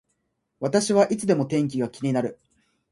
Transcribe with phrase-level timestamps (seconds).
[0.59, 2.39] 私はいつでも天気が気になる